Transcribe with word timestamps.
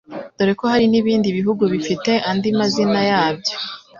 dore 0.37 0.53
ko 0.59 0.65
hari 0.73 0.85
n'ibindi 0.91 1.27
bihugu 1.37 1.63
bifite 1.73 2.11
andi 2.29 2.49
mazina 2.59 2.99
yabyo 3.09 3.55